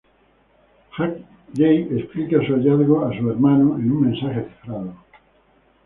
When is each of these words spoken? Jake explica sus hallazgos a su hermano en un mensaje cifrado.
Jake 1.53 1.87
explica 1.95 2.39
sus 2.39 2.55
hallazgos 2.55 3.11
a 3.13 3.19
su 3.19 3.29
hermano 3.29 3.75
en 3.77 3.91
un 3.91 4.09
mensaje 4.09 4.45
cifrado. 4.49 4.95